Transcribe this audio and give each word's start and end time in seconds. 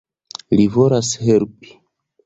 Li 0.55 0.65
volas 0.77 1.13
helpi. 1.27 1.81